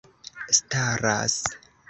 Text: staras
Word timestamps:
staras 0.71 1.35